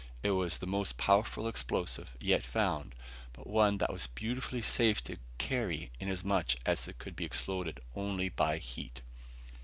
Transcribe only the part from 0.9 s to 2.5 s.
powerful explosive yet